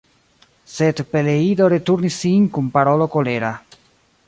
Sed 0.75 1.01
Peleido 1.11 1.67
returnis 1.75 2.17
sin 2.23 2.49
kun 2.57 2.73
parolo 2.79 3.09
kolera. 3.17 3.53